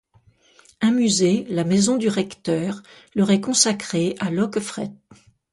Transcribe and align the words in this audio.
Un 0.81 0.89
musée, 0.89 1.45
la 1.47 1.63
Maison 1.63 1.95
du 1.95 2.09
Recteur, 2.09 2.81
leur 3.13 3.29
est 3.29 3.39
consacré 3.39 4.15
à 4.17 4.31
Loqueffret. 4.31 4.91